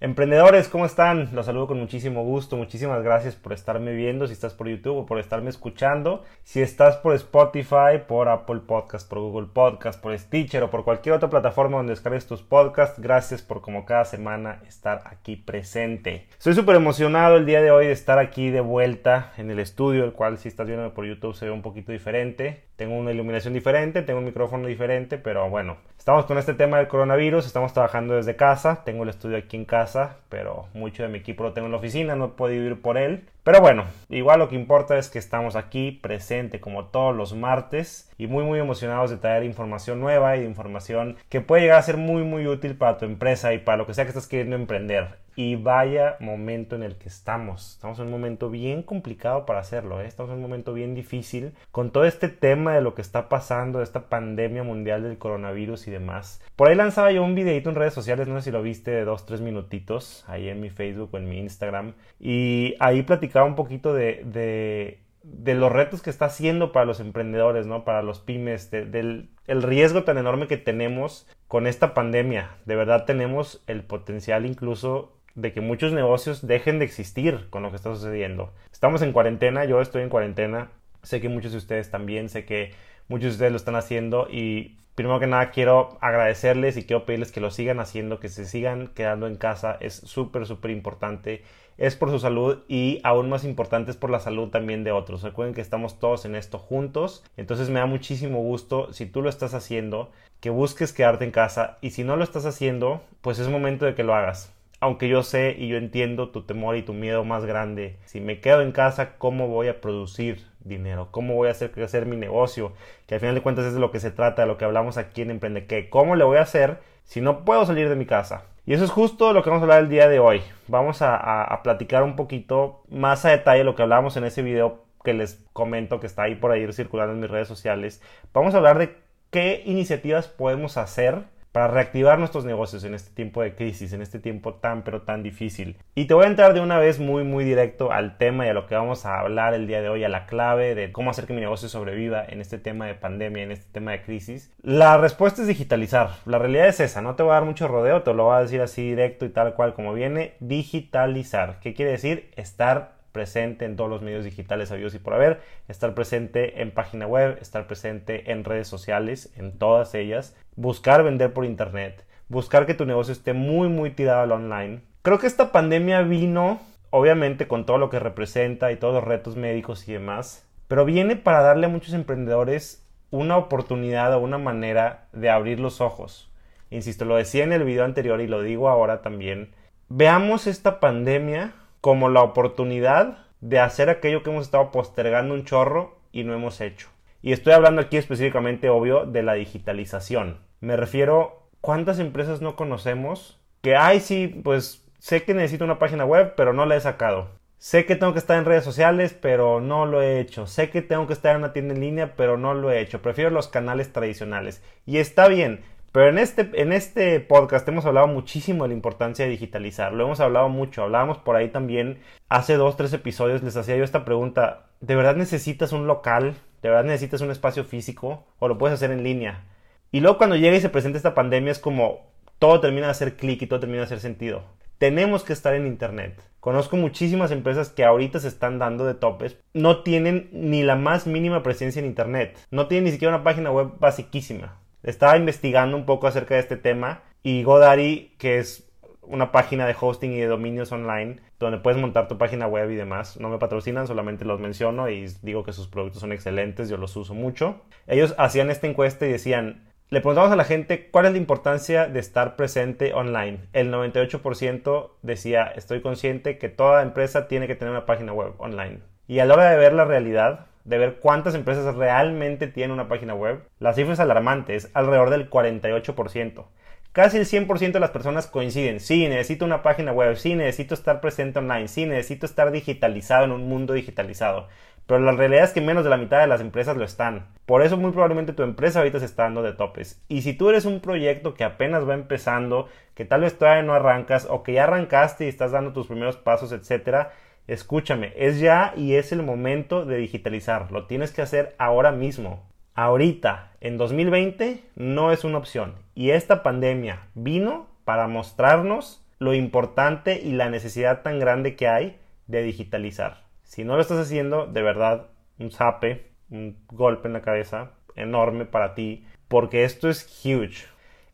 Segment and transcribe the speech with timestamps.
[0.00, 1.30] Emprendedores, ¿cómo están?
[1.32, 2.56] Los saludo con muchísimo gusto.
[2.56, 6.24] Muchísimas gracias por estarme viendo, si estás por YouTube o por estarme escuchando.
[6.42, 11.14] Si estás por Spotify, por Apple Podcast, por Google Podcast, por Stitcher o por cualquier
[11.14, 16.26] otra plataforma donde descargues tus podcasts, gracias por como cada semana estar aquí presente.
[16.36, 20.04] Estoy súper emocionado el día de hoy de estar aquí de vuelta en el estudio,
[20.04, 22.64] el cual si estás viendo por YouTube se ve un poquito diferente.
[22.76, 26.88] Tengo una iluminación diferente, tengo un micrófono diferente, pero bueno, estamos con este tema del
[26.88, 31.18] coronavirus, estamos trabajando desde casa, tengo el estudio aquí en casa, pero mucho de mi
[31.18, 33.28] equipo lo tengo en la oficina, no he podido ir por él.
[33.44, 38.10] Pero bueno, igual lo que importa es que estamos aquí presente como todos los martes
[38.16, 41.98] y muy muy emocionados de traer información nueva y información que puede llegar a ser
[41.98, 45.22] muy muy útil para tu empresa y para lo que sea que estés queriendo emprender.
[45.36, 47.72] Y vaya momento en el que estamos.
[47.72, 50.00] Estamos en un momento bien complicado para hacerlo.
[50.00, 50.06] ¿eh?
[50.06, 53.78] Estamos en un momento bien difícil con todo este tema de lo que está pasando,
[53.78, 56.40] de esta pandemia mundial del coronavirus y demás.
[56.54, 59.04] Por ahí lanzaba yo un videito en redes sociales, no sé si lo viste, de
[59.04, 61.94] dos, tres minutitos, ahí en mi Facebook o en mi Instagram.
[62.20, 67.66] Y ahí platicaba un poquito de, de los retos que está haciendo para los emprendedores,
[67.66, 67.84] ¿no?
[67.84, 72.56] Para los pymes, del el riesgo tan enorme que tenemos con esta pandemia.
[72.64, 77.70] De verdad tenemos el potencial incluso de que muchos negocios dejen de existir con lo
[77.70, 78.52] que está sucediendo.
[78.72, 80.70] Estamos en cuarentena, yo estoy en cuarentena,
[81.02, 82.72] sé que muchos de ustedes también, sé que
[83.08, 87.32] muchos de ustedes lo están haciendo y primero que nada quiero agradecerles y quiero pedirles
[87.32, 91.42] que lo sigan haciendo, que se sigan quedando en casa, es súper, súper importante,
[91.76, 95.22] es por su salud y aún más importante es por la salud también de otros.
[95.22, 99.28] Recuerden que estamos todos en esto juntos, entonces me da muchísimo gusto si tú lo
[99.28, 103.48] estás haciendo, que busques quedarte en casa y si no lo estás haciendo, pues es
[103.48, 104.53] momento de que lo hagas
[104.84, 107.96] aunque yo sé y yo entiendo tu temor y tu miedo más grande.
[108.04, 111.08] Si me quedo en casa, ¿cómo voy a producir dinero?
[111.10, 112.74] ¿Cómo voy a hacer crecer mi negocio?
[113.06, 114.98] Que al final de cuentas es de lo que se trata, de lo que hablamos
[114.98, 115.64] aquí en Emprende.
[115.66, 115.88] ¿Qué?
[115.88, 118.44] ¿Cómo le voy a hacer si no puedo salir de mi casa?
[118.66, 120.42] Y eso es justo lo que vamos a hablar el día de hoy.
[120.68, 124.84] Vamos a, a platicar un poquito más a detalle lo que hablábamos en ese video
[125.02, 128.02] que les comento que está ahí por ahí circulando en mis redes sociales.
[128.34, 128.98] Vamos a hablar de
[129.30, 134.18] qué iniciativas podemos hacer para reactivar nuestros negocios en este tiempo de crisis, en este
[134.18, 135.76] tiempo tan pero tan difícil.
[135.94, 138.54] Y te voy a entrar de una vez muy muy directo al tema y a
[138.54, 141.26] lo que vamos a hablar el día de hoy, a la clave de cómo hacer
[141.26, 144.52] que mi negocio sobreviva en este tema de pandemia, en este tema de crisis.
[144.62, 146.10] La respuesta es digitalizar.
[146.26, 148.40] La realidad es esa, no te voy a dar mucho rodeo, te lo voy a
[148.40, 151.60] decir así directo y tal cual como viene, digitalizar.
[151.60, 152.32] ¿Qué quiere decir?
[152.34, 157.06] Estar presente en todos los medios digitales habidos y por haber, estar presente en página
[157.06, 162.74] web, estar presente en redes sociales, en todas ellas, buscar vender por internet, buscar que
[162.74, 164.82] tu negocio esté muy muy tirado al online.
[165.00, 166.60] Creo que esta pandemia vino,
[166.90, 171.16] obviamente con todo lo que representa y todos los retos médicos y demás, pero viene
[171.16, 176.32] para darle a muchos emprendedores una oportunidad o una manera de abrir los ojos.
[176.70, 179.54] Insisto, lo decía en el video anterior y lo digo ahora también.
[179.88, 181.52] Veamos esta pandemia
[181.84, 186.62] como la oportunidad de hacer aquello que hemos estado postergando un chorro y no hemos
[186.62, 186.88] hecho.
[187.20, 190.38] Y estoy hablando aquí específicamente, obvio, de la digitalización.
[190.60, 196.06] Me refiero, ¿cuántas empresas no conocemos que, ay, sí, pues sé que necesito una página
[196.06, 197.28] web, pero no la he sacado?
[197.58, 200.46] Sé que tengo que estar en redes sociales, pero no lo he hecho.
[200.46, 203.02] Sé que tengo que estar en una tienda en línea, pero no lo he hecho.
[203.02, 204.62] Prefiero los canales tradicionales.
[204.86, 205.60] Y está bien,
[205.94, 209.92] pero en este, en este podcast hemos hablado muchísimo de la importancia de digitalizar.
[209.92, 210.82] Lo hemos hablado mucho.
[210.82, 213.44] Hablábamos por ahí también hace dos, tres episodios.
[213.44, 214.66] Les hacía yo esta pregunta.
[214.80, 216.34] ¿De verdad necesitas un local?
[216.62, 218.26] ¿De verdad necesitas un espacio físico?
[218.40, 219.44] ¿O lo puedes hacer en línea?
[219.92, 222.10] Y luego cuando llega y se presenta esta pandemia es como
[222.40, 224.42] todo termina de hacer clic y todo termina de hacer sentido.
[224.78, 226.20] Tenemos que estar en Internet.
[226.40, 229.38] Conozco muchísimas empresas que ahorita se están dando de topes.
[229.52, 232.36] No tienen ni la más mínima presencia en Internet.
[232.50, 234.58] No tienen ni siquiera una página web basiquísima.
[234.84, 238.70] Estaba investigando un poco acerca de este tema y Godaddy, que es
[239.02, 242.76] una página de hosting y de dominios online donde puedes montar tu página web y
[242.76, 243.18] demás.
[243.18, 246.96] No me patrocinan, solamente los menciono y digo que sus productos son excelentes, yo los
[246.96, 247.62] uso mucho.
[247.86, 251.86] Ellos hacían esta encuesta y decían, le preguntamos a la gente cuál es la importancia
[251.86, 253.40] de estar presente online.
[253.52, 258.80] El 98% decía, estoy consciente que toda empresa tiene que tener una página web online.
[259.06, 262.88] Y a la hora de ver la realidad, de ver cuántas empresas realmente tienen una
[262.88, 266.46] página web, la cifra es alarmante, es alrededor del 48%.
[266.92, 271.00] Casi el 100% de las personas coinciden, sí, necesito una página web, sí, necesito estar
[271.00, 274.48] presente online, sí, necesito estar digitalizado en un mundo digitalizado.
[274.86, 277.26] Pero la realidad es que menos de la mitad de las empresas lo están.
[277.46, 280.04] Por eso muy probablemente tu empresa ahorita se está dando de topes.
[280.08, 283.74] Y si tú eres un proyecto que apenas va empezando, que tal vez todavía no
[283.74, 287.12] arrancas o que ya arrancaste y estás dando tus primeros pasos, etcétera,
[287.46, 290.72] Escúchame, es ya y es el momento de digitalizar.
[290.72, 292.42] Lo tienes que hacer ahora mismo.
[292.74, 295.74] Ahorita, en 2020, no es una opción.
[295.94, 301.98] Y esta pandemia vino para mostrarnos lo importante y la necesidad tan grande que hay
[302.26, 303.24] de digitalizar.
[303.42, 305.08] Si no lo estás haciendo, de verdad,
[305.38, 310.66] un zape, un golpe en la cabeza enorme para ti, porque esto es huge.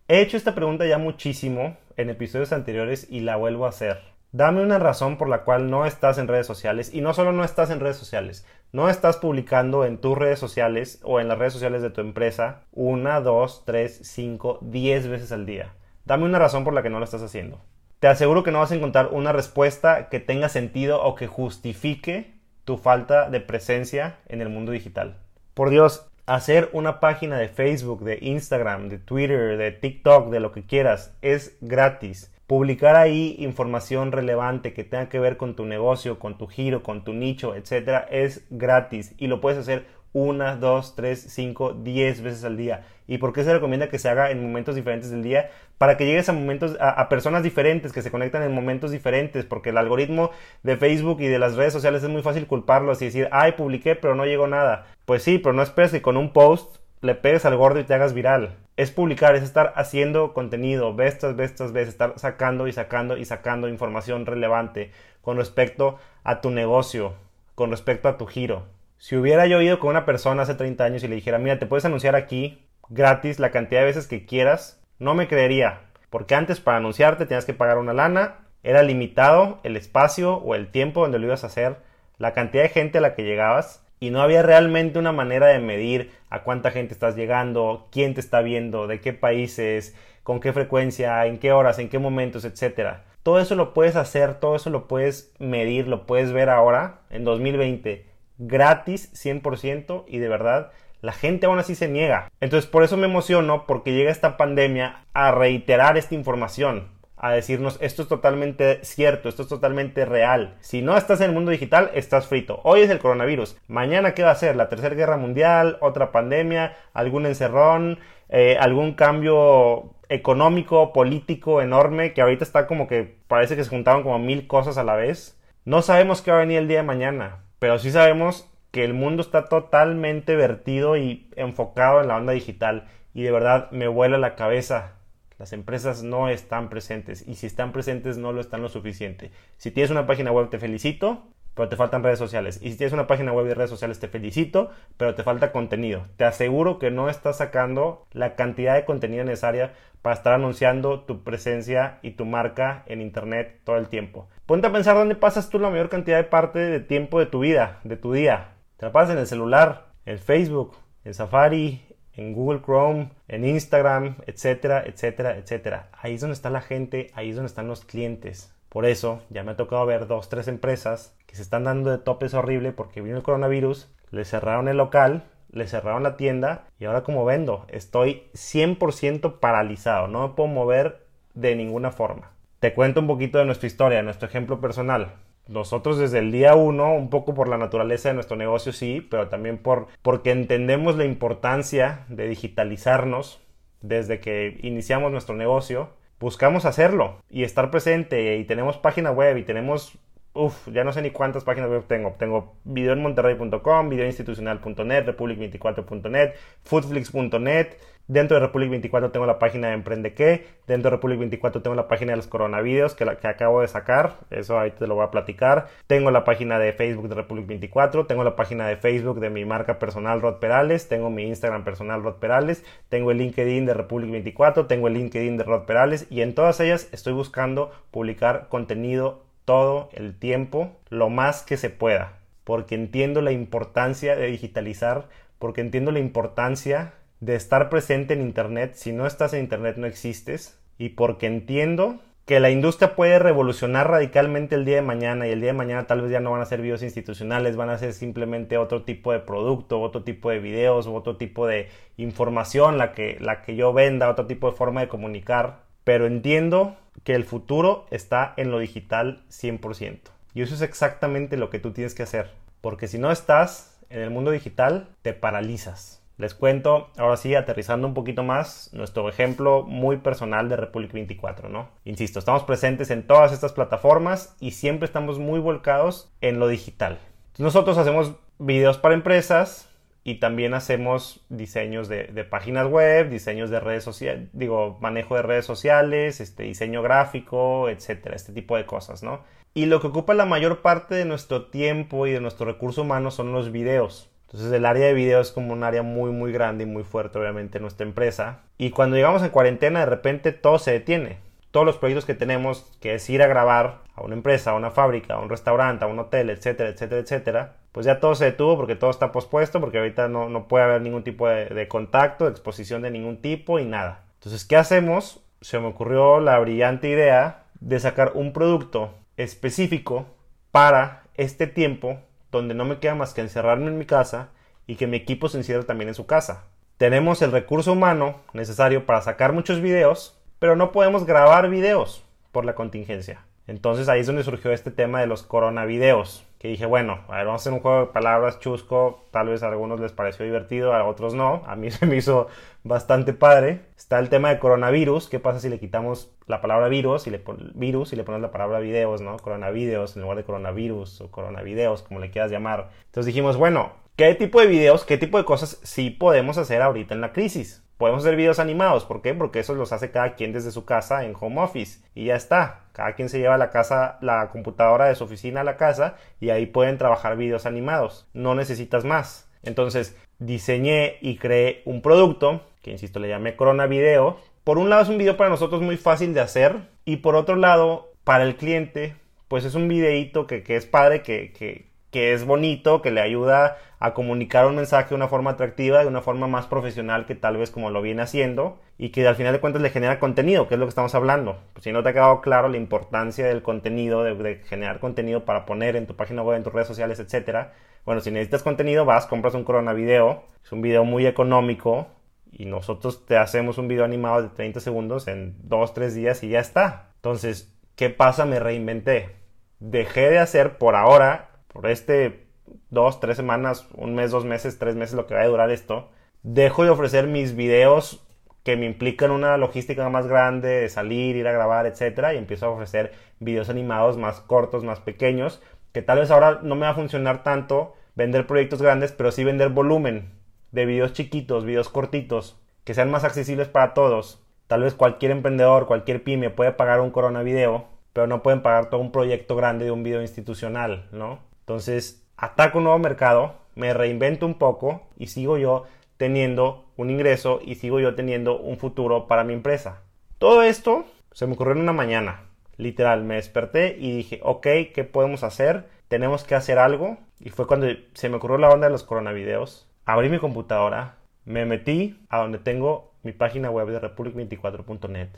[0.09, 4.09] He hecho esta pregunta ya muchísimo en episodios anteriores y la vuelvo a hacer.
[4.32, 7.43] Dame una razón por la cual no estás en redes sociales y no solo no
[7.43, 11.53] estás en redes sociales, no estás publicando en tus redes sociales o en las redes
[11.53, 15.75] sociales de tu empresa una, dos, tres, cinco, diez veces al día.
[16.05, 17.61] Dame una razón por la que no lo estás haciendo.
[17.99, 22.35] Te aseguro que no vas a encontrar una respuesta que tenga sentido o que justifique
[22.65, 25.19] tu falta de presencia en el mundo digital.
[25.55, 30.53] Por Dios, hacer una página de Facebook, de Instagram, de Twitter, de TikTok, de lo
[30.53, 32.32] que quieras, es gratis.
[32.50, 37.05] Publicar ahí información relevante que tenga que ver con tu negocio, con tu giro, con
[37.05, 42.43] tu nicho, etcétera, es gratis y lo puedes hacer una, dos, tres, cinco, diez veces
[42.43, 42.88] al día.
[43.06, 45.52] ¿Y por qué se recomienda que se haga en momentos diferentes del día?
[45.79, 49.70] Para que llegues a momentos, a, personas diferentes, que se conectan en momentos diferentes, porque
[49.70, 50.32] el algoritmo
[50.64, 53.94] de Facebook y de las redes sociales es muy fácil culparlos y decir, ay, publiqué,
[53.94, 54.88] pero no llegó nada.
[55.05, 57.94] Pues sí, pero no esperes que con un post le pegues al gordo y te
[57.94, 58.56] hagas viral.
[58.81, 63.69] Es publicar, es estar haciendo contenido, vestas, vestas, veces, estar sacando y sacando y sacando
[63.69, 64.91] información relevante
[65.21, 67.12] con respecto a tu negocio,
[67.55, 68.65] con respecto a tu giro.
[68.97, 71.67] Si hubiera yo ido con una persona hace 30 años y le dijera, mira, te
[71.67, 75.81] puedes anunciar aquí gratis la cantidad de veces que quieras, no me creería.
[76.09, 80.69] Porque antes para anunciarte tenías que pagar una lana, era limitado el espacio o el
[80.69, 81.77] tiempo donde lo ibas a hacer,
[82.17, 85.61] la cantidad de gente a la que llegabas y no había realmente una manera de
[85.61, 90.52] medir a cuánta gente estás llegando, quién te está viendo, de qué países, con qué
[90.52, 93.05] frecuencia, en qué horas, en qué momentos, etcétera.
[93.23, 97.25] Todo eso lo puedes hacer, todo eso lo puedes medir, lo puedes ver ahora en
[97.25, 98.11] 2020
[98.41, 100.73] gratis 100% y de verdad
[101.03, 102.31] la gente aún así se niega.
[102.41, 106.88] Entonces por eso me emociono porque llega esta pandemia a reiterar esta información,
[107.20, 110.56] a decirnos esto es totalmente cierto, esto es totalmente real.
[110.61, 112.61] Si no estás en el mundo digital, estás frito.
[112.64, 113.56] Hoy es el coronavirus.
[113.69, 114.56] Mañana, ¿qué va a ser?
[114.56, 115.78] ¿La tercera guerra mundial?
[115.81, 116.76] ¿Otra pandemia?
[116.93, 118.00] ¿Algún encerrón?
[118.28, 124.02] Eh, ¿Algún cambio económico, político enorme que ahorita está como que parece que se juntaron
[124.02, 125.38] como mil cosas a la vez?
[125.64, 128.94] No sabemos qué va a venir el día de mañana pero sí sabemos que el
[128.94, 134.19] mundo está totalmente vertido y enfocado en la onda digital y de verdad me vuela
[134.19, 134.94] la cabeza.
[135.40, 139.31] Las empresas no están presentes y si están presentes no lo están lo suficiente.
[139.56, 142.60] Si tienes una página web te felicito, pero te faltan redes sociales.
[142.60, 146.04] Y si tienes una página web y redes sociales te felicito, pero te falta contenido.
[146.19, 149.72] Te aseguro que no estás sacando la cantidad de contenido necesaria
[150.02, 154.28] para estar anunciando tu presencia y tu marca en internet todo el tiempo.
[154.44, 157.40] Ponte a pensar dónde pasas tú la mayor cantidad de parte de tiempo de tu
[157.40, 158.56] vida, de tu día.
[158.76, 161.81] Te la pasas en el celular, en Facebook, en Safari,
[162.20, 165.88] en Google Chrome, en Instagram, etcétera, etcétera, etcétera.
[166.00, 168.55] Ahí es donde está la gente, ahí es donde están los clientes.
[168.69, 171.99] Por eso ya me ha tocado ver dos, tres empresas que se están dando de
[171.99, 176.84] topes horrible porque vino el coronavirus, le cerraron el local, le cerraron la tienda y
[176.84, 182.31] ahora como vendo, estoy 100% paralizado, no me puedo mover de ninguna forma.
[182.61, 185.14] Te cuento un poquito de nuestra historia, nuestro ejemplo personal.
[185.48, 189.28] Nosotros desde el día uno, un poco por la naturaleza de nuestro negocio, sí, pero
[189.28, 193.40] también por, porque entendemos la importancia de digitalizarnos
[193.81, 195.90] desde que iniciamos nuestro negocio,
[196.20, 199.98] buscamos hacerlo y estar presente y tenemos página web y tenemos
[200.32, 202.15] Uf, ya no sé ni cuántas páginas web tengo.
[202.17, 207.74] Tengo videoenmonterrey.com, videoinstitucional.net, republic24.net, foodflix.net.
[208.10, 210.44] Dentro de Republic 24 tengo la página de Emprende qué.
[210.67, 214.14] Dentro de Republic 24 tengo la página de los coronavirus que, que acabo de sacar.
[214.31, 215.69] Eso ahí te lo voy a platicar.
[215.86, 218.06] Tengo la página de Facebook de Republic 24.
[218.06, 220.88] Tengo la página de Facebook de mi marca personal Rod Perales.
[220.88, 222.64] Tengo mi Instagram personal Rod Perales.
[222.88, 224.67] Tengo el LinkedIn de Republic 24.
[224.67, 226.08] Tengo el LinkedIn de Rod Perales.
[226.10, 231.70] Y en todas ellas estoy buscando publicar contenido todo el tiempo, lo más que se
[231.70, 235.06] pueda, porque entiendo la importancia de digitalizar,
[235.38, 238.74] porque entiendo la importancia de estar presente en Internet.
[238.74, 240.58] Si no estás en Internet no existes.
[240.79, 245.41] Y porque entiendo que la industria puede revolucionar radicalmente el día de mañana y el
[245.41, 247.93] día de mañana tal vez ya no van a ser videos institucionales, van a ser
[247.93, 253.19] simplemente otro tipo de producto, otro tipo de videos, otro tipo de información la que,
[253.20, 255.65] la que yo venda, otro tipo de forma de comunicar.
[255.84, 259.98] Pero entiendo que el futuro está en lo digital 100%.
[260.32, 262.31] Y eso es exactamente lo que tú tienes que hacer.
[262.60, 265.99] Porque si no estás en el mundo digital, te paralizas.
[266.20, 271.48] Les cuento, ahora sí, aterrizando un poquito más, nuestro ejemplo muy personal de Republic 24,
[271.48, 271.70] ¿no?
[271.86, 276.98] Insisto, estamos presentes en todas estas plataformas y siempre estamos muy volcados en lo digital.
[277.39, 279.70] Nosotros hacemos videos para empresas
[280.05, 285.46] y también hacemos diseños de, páginas web, diseños de redes sociales, digo, manejo de redes
[285.46, 289.20] sociales, este, diseño gráfico, etcétera, este tipo de cosas, ¿no?
[289.55, 293.10] Y lo que ocupa la mayor parte de nuestro tiempo y de nuestro recurso humano
[293.10, 294.10] son los videos.
[294.31, 297.19] Entonces el área de videos es como un área muy muy grande y muy fuerte
[297.19, 298.43] obviamente en nuestra empresa.
[298.58, 301.19] Y cuando llegamos en cuarentena de repente todo se detiene.
[301.51, 304.70] Todos los proyectos que tenemos, que es ir a grabar a una empresa, a una
[304.70, 308.56] fábrica, a un restaurante, a un hotel, etcétera, etcétera, etcétera, pues ya todo se detuvo
[308.56, 312.27] porque todo está pospuesto, porque ahorita no, no puede haber ningún tipo de, de, contacto,
[312.27, 314.05] de exposición de ningún tipo y nada.
[314.15, 315.25] Entonces, ¿qué hacemos?
[315.41, 320.06] Se me ocurrió la brillante idea de sacar un producto específico
[320.53, 321.99] para este tiempo
[322.31, 324.31] donde no me queda más que encerrarme en mi casa
[324.67, 326.44] y que mi equipo se encierre también en su casa.
[326.77, 332.44] Tenemos el recurso humano necesario para sacar muchos videos, pero no podemos grabar videos por
[332.44, 333.25] la contingencia.
[333.46, 336.25] Entonces ahí es donde surgió este tema de los coronavideos.
[336.41, 339.05] Que dije, bueno, a ver, vamos a hacer un juego de palabras chusco.
[339.11, 341.43] Tal vez a algunos les pareció divertido, a otros no.
[341.47, 342.29] A mí se me hizo
[342.65, 343.67] bastante padre.
[343.77, 345.11] Está el tema de coronavirus.
[345.11, 348.32] ¿Qué pasa si le quitamos la palabra virus y le, virus y le ponemos la
[348.32, 349.19] palabra videos, ¿no?
[349.19, 352.70] Coronavideos en lugar de coronavirus o coronavideos, como le quieras llamar.
[352.87, 356.94] Entonces dijimos, bueno, ¿qué tipo de videos, qué tipo de cosas sí podemos hacer ahorita
[356.94, 357.63] en la crisis?
[357.81, 359.15] Podemos hacer videos animados, ¿por qué?
[359.15, 362.67] Porque eso los hace cada quien desde su casa en home office y ya está.
[362.75, 366.29] Cada quien se lleva la casa, la computadora de su oficina a la casa y
[366.29, 368.06] ahí pueden trabajar videos animados.
[368.13, 369.31] No necesitas más.
[369.43, 374.19] Entonces, diseñé y creé un producto que insisto le llamé Corona Video.
[374.44, 377.37] Por un lado es un video para nosotros muy fácil de hacer y por otro
[377.37, 378.94] lado para el cliente
[379.27, 383.01] pues es un videíto que, que es padre, que, que, que es bonito, que le
[383.01, 387.15] ayuda a comunicar un mensaje de una forma atractiva, de una forma más profesional que
[387.15, 390.47] tal vez como lo viene haciendo y que al final de cuentas le genera contenido,
[390.47, 391.39] que es lo que estamos hablando.
[391.55, 395.47] Pues si no te ha quedado claro la importancia del contenido, de, generar contenido para
[395.47, 397.55] poner en tu página web, en tus redes sociales, etcétera.
[397.87, 401.89] Bueno, si necesitas contenido, vas, compras un Corona Video, es un video muy económico
[402.31, 406.29] y nosotros te hacemos un video animado de 30 segundos en 2, 3 días y
[406.29, 406.91] ya está.
[406.97, 408.27] Entonces, ¿qué pasa?
[408.27, 409.17] Me reinventé.
[409.59, 412.26] Dejé de hacer por ahora por este
[412.70, 415.90] dos, tres semanas, un mes, dos meses, tres meses, lo que va a durar esto,
[416.22, 418.06] dejo de ofrecer mis videos
[418.42, 422.46] que me implican una logística más grande, de salir, ir a grabar, etcétera, y empiezo
[422.46, 425.42] a ofrecer videos animados más cortos, más pequeños,
[425.72, 429.24] que tal vez ahora no me va a funcionar tanto vender proyectos grandes, pero sí
[429.24, 430.12] vender volumen
[430.52, 434.24] de videos chiquitos, videos cortitos, que sean más accesibles para todos.
[434.46, 438.70] Tal vez cualquier emprendedor, cualquier pyme puede pagar un Corona Video, pero no pueden pagar
[438.70, 441.20] todo un proyecto grande de un video institucional, ¿no?
[441.41, 445.65] Entonces, ataco un nuevo mercado, me reinvento un poco y sigo yo
[445.97, 449.82] teniendo un ingreso y sigo yo teniendo un futuro para mi empresa.
[450.19, 452.23] Todo esto se me ocurrió en una mañana.
[452.56, 455.69] Literal, me desperté y dije, ok, ¿qué podemos hacer?
[455.89, 456.99] Tenemos que hacer algo.
[457.19, 459.69] Y fue cuando se me ocurrió la onda de los coronavideos.
[459.85, 465.09] Abrí mi computadora, me metí a donde tengo mi página web de republic24.net.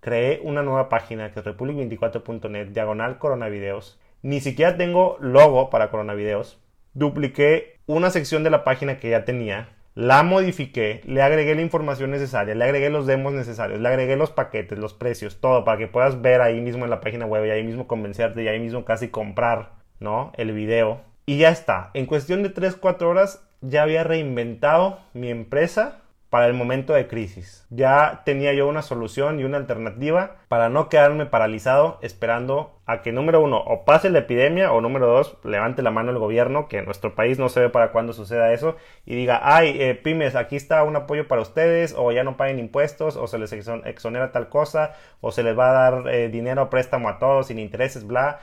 [0.00, 6.60] Creé una nueva página que es republic24.net, diagonal coronavideos ni siquiera tengo logo para coronavideos.
[6.94, 12.10] Dupliqué una sección de la página que ya tenía, la modifiqué, le agregué la información
[12.10, 15.86] necesaria, le agregué los demos necesarios, le agregué los paquetes, los precios, todo para que
[15.86, 18.84] puedas ver ahí mismo en la página web y ahí mismo convencerte y ahí mismo
[18.84, 20.32] casi comprar, ¿no?
[20.36, 21.02] El video.
[21.24, 21.92] Y ya está.
[21.94, 27.66] En cuestión de 3-4 horas ya había reinventado mi empresa para el momento de crisis.
[27.70, 33.12] Ya tenía yo una solución y una alternativa para no quedarme paralizado esperando a que
[33.12, 36.78] número uno o pase la epidemia o número dos levante la mano el gobierno que
[36.78, 40.36] en nuestro país no se ve para cuándo suceda eso y diga ay eh, pymes
[40.36, 44.30] aquí está un apoyo para ustedes o ya no paguen impuestos o se les exonera
[44.30, 47.58] tal cosa o se les va a dar eh, dinero a préstamo a todos sin
[47.58, 48.38] intereses bla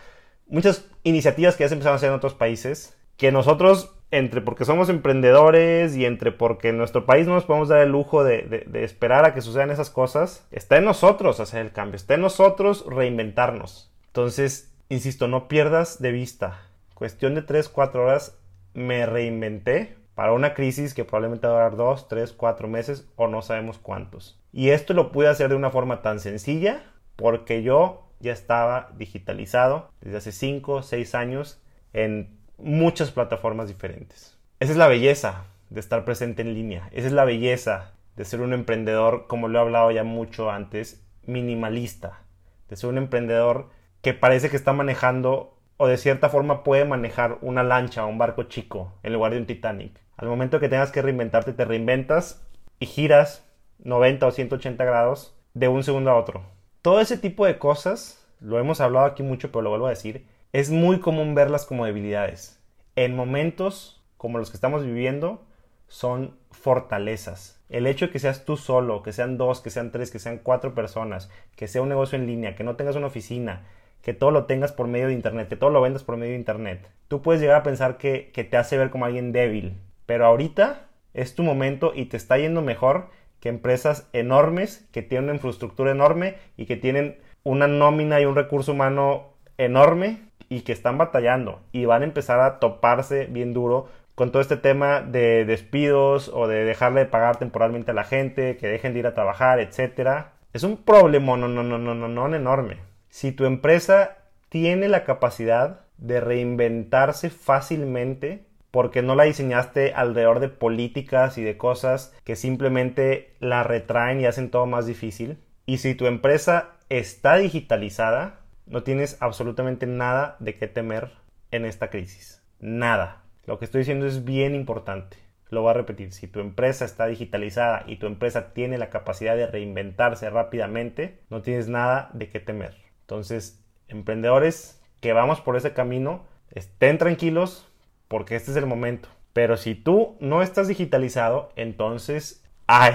[0.47, 4.63] muchas iniciativas que ya se empezaron a hacer en otros países que nosotros entre porque
[4.63, 8.67] somos emprendedores y entre porque en nuestro país no nos podemos dar el lujo de,
[8.75, 12.85] esperar a que sucedan esas cosas, está en nosotros hacer el cambio, está en nosotros
[12.87, 13.91] reinventarnos.
[14.05, 16.61] Entonces, insisto, no pierdas de vista.
[16.93, 18.37] Cuestión de 3, 4 horas
[18.75, 23.27] me reinventé para una crisis que probablemente va a durar 2, 3, 4 meses o
[23.27, 24.39] no sabemos cuántos.
[24.51, 26.83] Y esto lo pude hacer de una forma tan sencilla
[27.15, 34.37] porque yo ya estaba digitalizado desde hace 5, 6 años en muchas plataformas diferentes.
[34.59, 36.89] Esa es la belleza de estar presente en línea.
[36.91, 41.03] Esa es la belleza de ser un emprendedor, como lo he hablado ya mucho antes,
[41.25, 42.21] minimalista.
[42.69, 43.69] De ser un emprendedor
[44.01, 48.17] que parece que está manejando o de cierta forma puede manejar una lancha o un
[48.17, 49.99] barco chico en lugar de un Titanic.
[50.17, 52.47] Al momento que tengas que reinventarte, te reinventas
[52.79, 53.43] y giras
[53.79, 56.43] 90 o 180 grados de un segundo a otro.
[56.81, 60.25] Todo ese tipo de cosas, lo hemos hablado aquí mucho, pero lo vuelvo a decir,
[60.53, 62.61] es muy común verlas como debilidades.
[62.95, 65.43] En momentos como los que estamos viviendo,
[65.87, 67.59] son fortalezas.
[67.69, 70.37] El hecho de que seas tú solo, que sean dos, que sean tres, que sean
[70.37, 73.63] cuatro personas, que sea un negocio en línea, que no tengas una oficina,
[74.03, 76.39] que todo lo tengas por medio de Internet, que todo lo vendas por medio de
[76.39, 76.87] Internet.
[77.07, 81.33] Tú puedes llegar a pensar que, te hace ver como alguien débil, pero ahorita es
[81.33, 86.35] tu momento y te está yendo mejor que empresas enormes que tienen una infraestructura enorme
[86.57, 90.21] y que tienen una nómina y un recurso humano enorme
[90.53, 94.57] y que están batallando y van a empezar a toparse bien duro con todo este
[94.57, 98.99] tema de despidos o de dejarle de pagar temporalmente a la gente, que dejen de
[98.99, 100.33] ir a trabajar, etcétera.
[100.53, 102.77] Es un problema no, no, no, no, no, no enorme.
[103.09, 104.17] Si tu empresa
[104.49, 111.57] tiene la capacidad de reinventarse fácilmente porque no la diseñaste alrededor de políticas y de
[111.57, 115.39] cosas que simplemente la retraen y hacen todo más difícil.
[115.65, 121.11] Y si tu empresa está digitalizada, no tienes absolutamente nada de qué temer
[121.51, 122.41] en esta crisis.
[122.59, 123.23] Nada.
[123.45, 125.17] Lo que estoy diciendo es bien importante.
[125.49, 126.11] Lo voy a repetir.
[126.13, 131.41] Si tu empresa está digitalizada y tu empresa tiene la capacidad de reinventarse rápidamente, no
[131.41, 132.75] tienes nada de qué temer.
[133.01, 137.67] Entonces, emprendedores que vamos por ese camino, estén tranquilos
[138.07, 139.09] porque este es el momento.
[139.33, 142.93] Pero si tú no estás digitalizado, entonces, ay,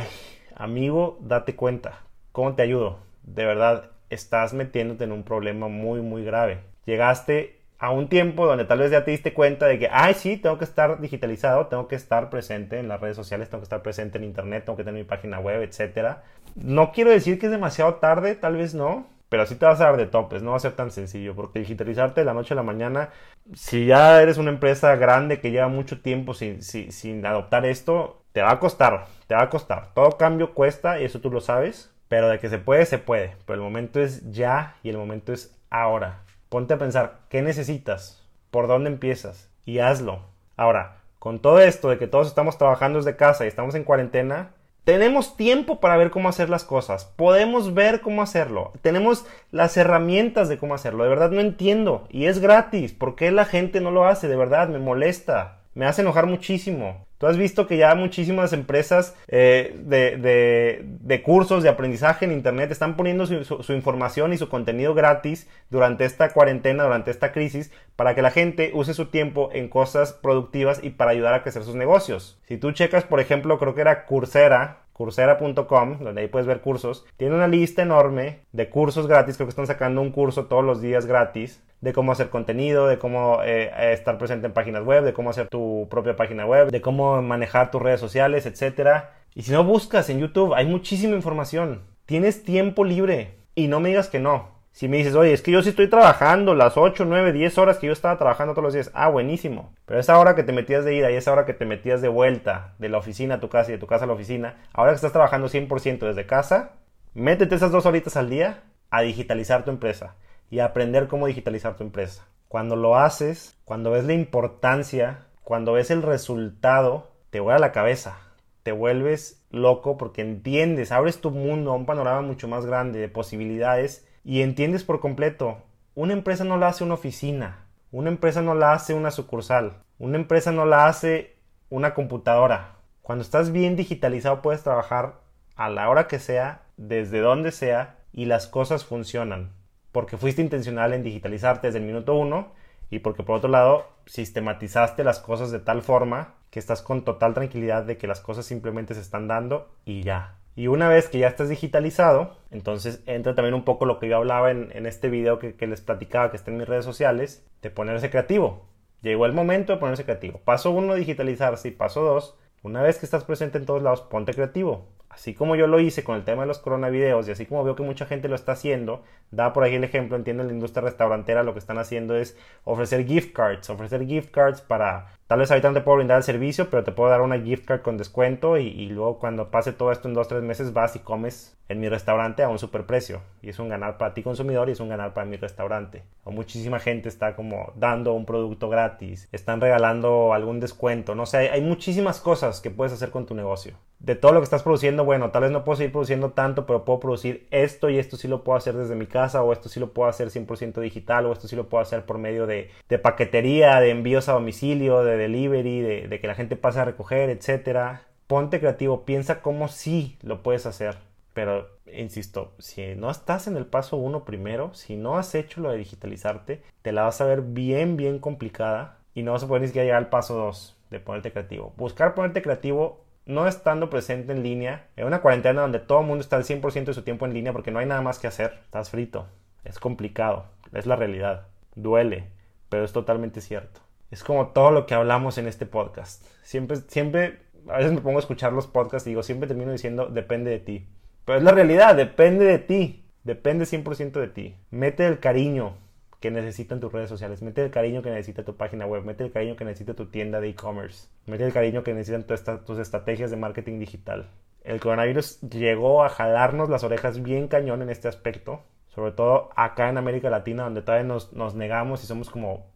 [0.55, 2.01] amigo, date cuenta.
[2.33, 3.01] ¿Cómo te ayudo?
[3.23, 6.61] De verdad, estás metiéndote en un problema muy, muy grave.
[6.87, 10.37] Llegaste a un tiempo donde tal vez ya te diste cuenta de que, ay, sí,
[10.37, 13.83] tengo que estar digitalizado, tengo que estar presente en las redes sociales, tengo que estar
[13.83, 16.17] presente en internet, tengo que tener mi página web, etc.
[16.57, 19.85] No quiero decir que es demasiado tarde, tal vez no, pero sí te vas a
[19.85, 22.57] dar de topes, no va a ser tan sencillo, porque digitalizarte de la noche a
[22.57, 23.11] la mañana,
[23.55, 28.43] si ya eres una empresa grande que lleva mucho tiempo sin, sin adoptar esto, te
[28.43, 29.95] va a costar, te va a costar.
[29.95, 33.37] Todo cambio cuesta y eso tú lo sabes, pero de que se puede, se puede.
[33.47, 36.23] Pero el momento es ya y el momento es ahora.
[36.49, 38.27] Ponte a pensar, ¿qué necesitas?
[38.51, 39.51] ¿Por dónde empiezas?
[39.65, 40.21] Y hazlo.
[40.57, 44.51] Ahora, con todo esto de que todos estamos trabajando desde casa y estamos en cuarentena,
[44.85, 47.05] tenemos tiempo para ver cómo hacer las cosas.
[47.05, 48.73] Podemos ver cómo hacerlo.
[48.81, 51.05] Tenemos las herramientas de cómo hacerlo.
[51.05, 52.07] De verdad no entiendo.
[52.09, 52.95] Y es gratis.
[52.95, 54.29] ¿Por qué la gente no lo hace?
[54.29, 55.59] De verdad, me molesta.
[55.75, 57.07] Me hace enojar muchísimo.
[57.19, 62.97] Tú has visto que ya muchísimas empresas eh, de, cursos de aprendizaje en Internet están
[62.97, 68.23] poniendo su, información y su contenido gratis durante esta cuarentena, durante esta crisis, para que
[68.23, 72.41] la gente use su tiempo en cosas productivas y para ayudar a crecer sus negocios.
[72.47, 77.07] Si tú checas, por ejemplo, creo que era Coursera, coursera.com, donde ahí puedes ver cursos,
[77.17, 80.83] tiene una lista enorme de cursos gratis, creo que están sacando un curso todos los
[80.83, 85.13] días gratis, de cómo hacer contenido, de cómo eh, estar presente en páginas web, de
[85.13, 89.05] cómo hacer tu propia página web, de cómo manejar tus redes sociales, etc.
[89.37, 91.83] Y si no buscas en YouTube, hay muchísima información.
[92.05, 94.58] Tienes tiempo libre y no me digas que no.
[94.79, 97.79] Si me dices, oye, es que yo sí estoy trabajando las 8, 9, 10 horas
[97.79, 98.93] que yo estaba trabajando todos los días.
[98.95, 99.75] Ah, buenísimo.
[99.87, 102.07] Pero esa hora que te metías de ida y esa hora que te metías de
[102.07, 104.93] vuelta de la oficina a tu casa y de tu casa a la oficina, ahora
[104.93, 106.77] que estás trabajando 100% desde casa,
[107.13, 110.15] métete esas dos horitas al día a digitalizar tu empresa
[110.49, 112.29] y aprender cómo digitalizar tu empresa.
[112.47, 118.21] Cuando lo haces, cuando ves la importancia, cuando ves el resultado, te vuela la cabeza.
[118.63, 123.09] Te vuelves loco porque entiendes, abres tu mundo a un panorama mucho más grande de
[123.09, 125.63] posibilidades y entiendes por completo.
[125.95, 130.19] Una empresa no la hace una oficina, una empresa no la hace una sucursal, una
[130.19, 131.37] empresa no la hace
[131.71, 132.75] una computadora.
[133.01, 135.23] Cuando estás bien digitalizado puedes trabajar
[135.57, 139.57] a la hora que sea, desde donde sea y las cosas funcionan
[139.93, 142.53] porque fuiste intencional en digitalizarte desde el minuto uno
[142.91, 147.33] y porque por otro lado sistematizaste las cosas de tal forma que estás con total
[147.33, 150.37] tranquilidad de que las cosas simplemente se están dando y ya.
[150.59, 154.17] Y una vez que ya estás digitalizado, entonces entra también un poco lo que yo
[154.17, 157.71] hablaba en, este video que, que, les platicaba que está en mis redes sociales, de
[157.71, 158.67] ponerse creativo.
[159.01, 160.41] Llegó el momento de ponerse creativo.
[160.45, 164.35] Paso uno, digitalizarse y paso dos, una vez que estás presente en todos lados, ponte
[164.35, 167.65] creativo así como yo lo hice con el tema de los coronavideos y así como
[167.65, 169.03] veo que mucha gente lo está haciendo,
[169.33, 172.39] da por ahí el ejemplo, entiendo en la industria restaurantera lo que están haciendo es
[172.63, 176.23] ofrecer gift cards, ofrecer gift cards para Tal vez ahorita no te puedo brindar el
[176.23, 179.93] servicio, pero te puedo dar una gift card con descuento y, luego cuando pase todo
[179.93, 183.21] esto en dos tres meses vas y comes en mi restaurante a un superprecio.
[183.43, 186.03] Y es un ganar para ti consumidor y es un ganar para mi restaurante.
[186.25, 191.15] O muchísima gente está como dando un producto gratis, están regalando algún descuento.
[191.15, 193.75] No sé, hay, hay muchísimas cosas que puedes hacer con tu negocio.
[194.01, 196.85] De todo lo que estás produciendo, bueno, tal vez no puedo seguir produciendo tanto, pero
[196.85, 199.81] puedo producir esto y esto sí lo puedo hacer desde mi casa o esto sí
[199.81, 202.71] lo puedo hacer 100% digital o esto sí lo puedo hacer por medio de,
[203.03, 208.03] paquetería, de envíos a domicilio, de delivery, de, que la gente pase a recoger, etcétera.
[208.29, 210.99] Ponte creativo, piensa cómo sí lo puedes hacer.
[211.35, 215.71] Pero, insisto, si no estás en el paso uno primero, si no has hecho lo
[215.71, 219.63] de digitalizarte, te la vas a ver bien, bien complicada y no vas a poder
[219.63, 220.77] ni siquiera llegar al paso 2.
[220.91, 221.73] de ponerte creativo.
[221.77, 226.23] Buscar ponerte creativo no estando presente en línea, en una cuarentena donde todo el mundo
[226.23, 228.59] está al 100% de su tiempo en línea porque no hay nada más que hacer,
[228.65, 229.27] estás frito,
[229.65, 232.31] es complicado, es la realidad, duele,
[232.71, 233.81] pero es totalmente cierto.
[234.11, 236.25] Es como todo lo que hablamos en este podcast.
[236.43, 240.07] Siempre, siempre, a veces me pongo a escuchar los podcasts y digo, siempre termino diciendo,
[240.07, 240.89] depende de ti.
[241.27, 244.57] Pero es la realidad, depende de ti, depende 100% de ti.
[244.71, 245.75] Mete el cariño,
[246.21, 249.31] que necesitan tus redes sociales, mete el cariño que necesita tu página web, mete el
[249.31, 252.25] cariño que necesita tu tienda de e-commerce, mete el cariño que necesitan
[252.65, 254.29] tus estrategias de marketing digital.
[254.65, 259.89] El coronavirus llegó a jalarnos las orejas bien cañón en este aspecto, sobre todo acá
[259.89, 262.67] en América Latina, donde todavía nos, nos negamos y somos como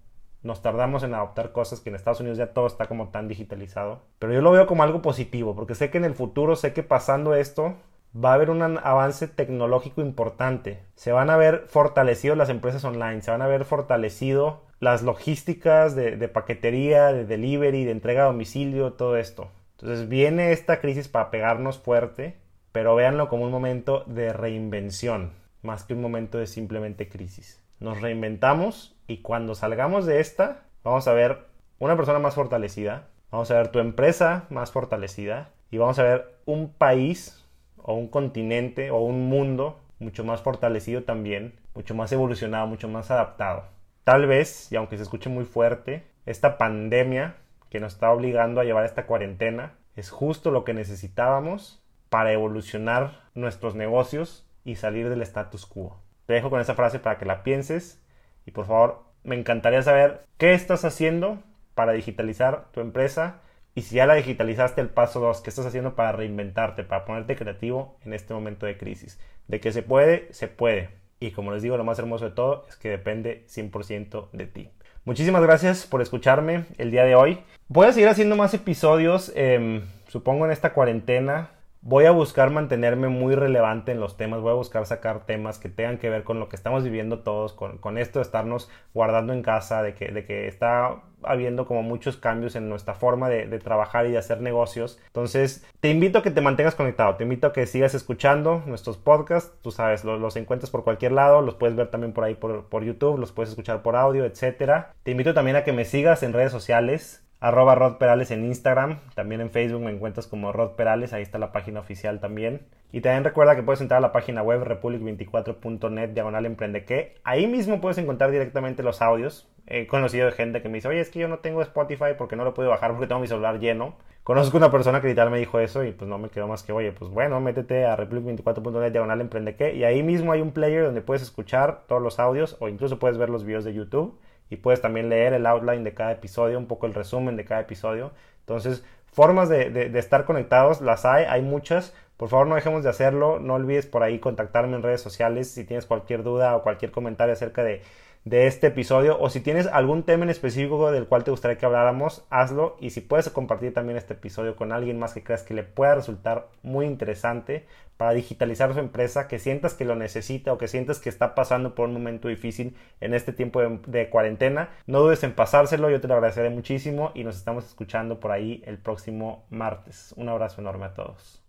[0.43, 4.01] nos tardamos en adoptar cosas que en Estados Unidos ya todo está como tan digitalizado.
[4.19, 6.83] Pero yo lo veo como algo positivo, porque sé que en el futuro, sé que
[6.83, 7.77] pasando esto,
[8.15, 10.81] va a haber un avance tecnológico importante.
[10.95, 15.95] Se van a ver fortalecido las empresas online, se van a ver fortalecido las logísticas
[15.95, 19.49] de, paquetería, de delivery, de entrega a domicilio, todo esto.
[19.79, 22.37] Entonces viene esta crisis para pegarnos fuerte,
[22.73, 27.63] pero véanlo como un momento de reinvención, más que un momento de simplemente crisis.
[27.81, 31.47] Nos reinventamos y cuando salgamos de esta, vamos a ver
[31.79, 36.35] una persona más fortalecida, vamos a ver tu empresa más fortalecida y vamos a ver
[36.45, 37.42] un país
[37.83, 43.11] o un continente o un mundo mucho más fortalecido también, mucho más evolucionado, mucho más
[43.11, 43.65] adaptado.
[44.05, 47.37] Tal vez, y aunque se escuche muy fuerte, esta pandemia
[47.71, 53.23] que nos está obligando a llevar esta cuarentena es justo lo que necesitábamos para evolucionar
[53.35, 56.01] nuestros negocios y salir del status quo.
[56.27, 58.03] Te dejo con esa frase para que la pienses
[58.45, 61.43] y por favor me encantaría saber qué estás haciendo
[61.75, 63.41] para digitalizar tu empresa
[63.75, 67.37] y si ya la digitalizaste, el paso 2, ¿qué estás haciendo para reinventarte, para ponerte
[67.37, 69.19] creativo en este momento de crisis?
[69.49, 70.91] De que se puede, se puede.
[71.21, 74.71] Y como les digo, lo más hermoso de todo es que depende 100% de ti.
[75.05, 77.41] Muchísimas gracias por escucharme el día de hoy.
[77.69, 81.51] Voy a seguir haciendo más episodios, em, supongo en esta cuarentena
[81.83, 85.69] voy a buscar mantenerme muy relevante en los temas, voy a buscar sacar temas que
[85.69, 89.43] tengan que ver con lo que estamos viviendo todos, con, esto de estarnos guardando en
[89.43, 94.19] casa, de que, está habiendo como muchos cambios en nuestra forma de, trabajar y de
[94.19, 95.01] hacer negocios.
[95.09, 98.97] Entonces, te invito a que te mantengas conectado, te invito a que sigas escuchando nuestros
[98.97, 102.67] podcasts, tú sabes, los, encuentras por cualquier lado, los puedes ver también por ahí por,
[102.67, 104.87] por YouTube, los puedes escuchar por audio, etc.
[105.03, 109.01] Te invito también a que me sigas en redes sociales, arroba Rod Perales en Instagram,
[109.17, 112.61] también en Facebook me encuentras como Rod Perales, ahí está la página oficial también.
[112.93, 117.49] Y también recuerda que puedes entrar a la página web republic24.net diagonal emprende que ahí
[117.49, 119.49] mismo puedes encontrar directamente los audios.
[119.67, 122.45] He conocido gente que me dice, oye, es que yo no tengo Spotify porque no
[122.45, 123.97] lo puedo bajar porque tengo mi celular lleno.
[124.23, 126.71] Conozco una persona que literal me dijo eso y pues no me quedó más que,
[126.71, 130.85] oye, pues bueno, métete a republic24.net diagonal emprende que y ahí mismo hay un player
[130.85, 134.17] donde puedes escuchar todos los audios o incluso puedes ver los videos de YouTube
[134.51, 137.63] y puedes también leer el outline de cada episodio, un poco el resumen de cada
[137.63, 138.13] episodio.
[138.41, 141.95] Entonces, formas de, estar conectados las hay, hay muchas.
[142.17, 143.41] Por favor, no dejemos de hacerlo.
[143.41, 147.33] No olvides por ahí contactarme en redes sociales si tienes cualquier duda o cualquier comentario
[147.33, 147.83] acerca de,
[148.25, 151.67] de este episodio o si tienes algún tema en específico del cual te gustaría que
[151.67, 155.55] habláramos, hazlo y si puedes compartir también este episodio con alguien más que creas que
[155.55, 160.59] le pueda resultar muy interesante para digitalizar su empresa, que sientas que lo necesita o
[160.59, 165.01] que sientas que está pasando por un momento difícil en este tiempo de, cuarentena, no
[165.01, 168.79] dudes en pasárselo, yo te lo agradeceré muchísimo y nos estamos escuchando por ahí el
[168.79, 170.15] próximo martes.
[170.17, 171.42] Un abrazo enorme a todos.